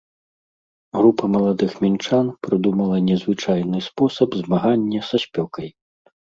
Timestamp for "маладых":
1.35-1.71